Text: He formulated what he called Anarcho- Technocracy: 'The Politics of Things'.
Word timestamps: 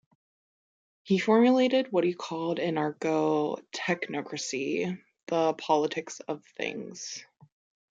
He 1.03 1.19
formulated 1.19 1.91
what 1.91 2.03
he 2.03 2.15
called 2.15 2.57
Anarcho- 2.57 3.63
Technocracy: 3.71 4.99
'The 5.27 5.53
Politics 5.53 6.21
of 6.21 6.43
Things'. 6.57 7.23